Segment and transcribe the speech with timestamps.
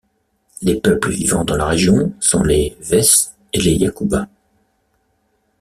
[0.63, 4.27] Les peuples vivant dans la région sont les Wés et les Yacouba.